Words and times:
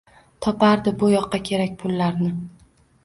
Topardi 0.45 0.93
bo’yoqqa 1.03 1.41
kerak 1.51 1.77
pullarni. 1.85 2.33